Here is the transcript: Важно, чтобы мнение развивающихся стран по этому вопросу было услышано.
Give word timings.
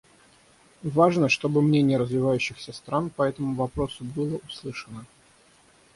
Важно, 0.81 1.29
чтобы 1.29 1.61
мнение 1.61 1.99
развивающихся 1.99 2.73
стран 2.73 3.11
по 3.11 3.21
этому 3.21 3.53
вопросу 3.53 4.03
было 4.03 4.39
услышано. 4.49 5.05